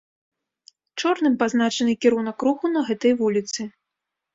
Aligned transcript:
Чорным 1.01 1.37
пазначаны 1.45 1.91
кірунак 2.01 2.37
руху 2.51 2.65
на 2.77 2.87
гэтай 2.93 3.13
вуліцы. 3.25 3.73